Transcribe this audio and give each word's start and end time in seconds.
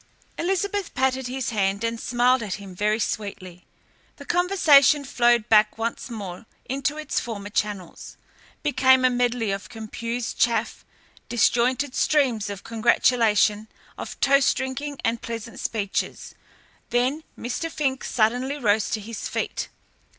Elizabeth 0.39 0.95
patted 0.95 1.27
his 1.27 1.51
hand 1.51 1.83
and 1.83 1.99
smiled 1.99 2.41
at 2.41 2.55
him 2.55 2.73
very 2.73 2.97
sweetly. 2.97 3.67
The 4.15 4.25
conversation 4.25 5.05
flowed 5.05 5.47
back 5.47 5.77
once 5.77 6.09
more 6.09 6.47
into 6.65 6.97
its 6.97 7.19
former 7.19 7.51
channels, 7.51 8.17
became 8.63 9.05
a 9.05 9.11
medley 9.11 9.51
of 9.51 9.69
confused 9.69 10.39
chaff, 10.39 10.83
disjointed 11.29 11.93
streams 11.93 12.49
of 12.49 12.63
congratulation, 12.63 13.67
of 13.95 14.19
toast 14.19 14.57
drinking 14.57 14.97
and 15.05 15.21
pleasant 15.21 15.59
speeches. 15.59 16.33
Then 16.89 17.23
Mr. 17.37 17.69
Fink 17.69 18.03
suddenly 18.03 18.57
rose 18.57 18.89
to 18.89 18.99
his 19.01 19.27
feet. 19.27 19.69